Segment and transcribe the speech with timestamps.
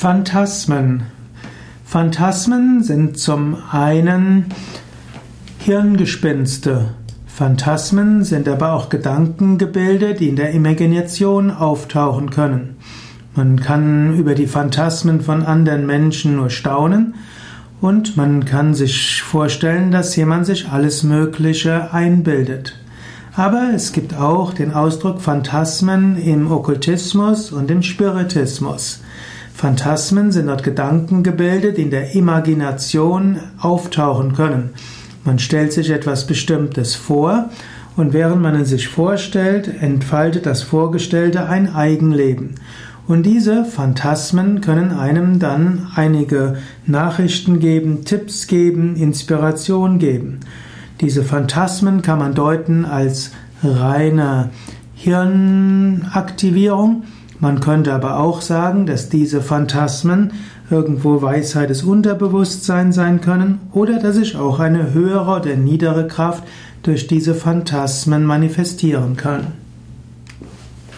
[0.00, 1.02] Phantasmen.
[1.84, 4.46] Phantasmen sind zum einen
[5.58, 6.94] Hirngespinste.
[7.26, 12.76] Phantasmen sind aber auch Gedankengebilde, die in der Imagination auftauchen können.
[13.34, 17.14] Man kann über die Phantasmen von anderen Menschen nur staunen
[17.82, 22.74] und man kann sich vorstellen, dass jemand sich alles Mögliche einbildet.
[23.36, 29.02] Aber es gibt auch den Ausdruck Phantasmen im Okkultismus und im Spiritismus.
[29.60, 34.70] Phantasmen sind dort Gedankengebilde, die in der Imagination auftauchen können.
[35.26, 37.50] Man stellt sich etwas Bestimmtes vor
[37.94, 42.54] und während man es sich vorstellt, entfaltet das Vorgestellte ein Eigenleben.
[43.06, 46.56] Und diese Phantasmen können einem dann einige
[46.86, 50.40] Nachrichten geben, Tipps geben, Inspiration geben.
[51.02, 53.32] Diese Phantasmen kann man deuten als
[53.62, 54.48] reine
[54.94, 57.02] Hirnaktivierung
[57.40, 60.32] man könnte aber auch sagen, dass diese Phantasmen
[60.70, 66.44] irgendwo Weisheit des Unterbewusstseins sein können oder dass sich auch eine höhere oder niedere Kraft
[66.82, 69.59] durch diese Phantasmen manifestieren kann.